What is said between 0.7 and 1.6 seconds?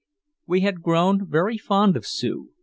grown very